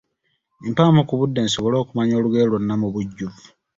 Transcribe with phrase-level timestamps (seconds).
[0.69, 3.41] Mpaamu ku budde nsobole okumanya olugero lwonna mu bujjuvu.